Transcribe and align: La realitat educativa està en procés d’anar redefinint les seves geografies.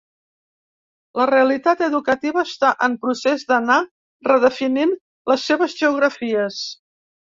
La 1.21 1.27
realitat 1.31 1.83
educativa 1.89 2.45
està 2.51 2.73
en 2.89 2.97
procés 3.05 3.47
d’anar 3.55 3.79
redefinint 4.33 4.99
les 5.35 5.49
seves 5.53 5.83
geografies. 5.87 6.63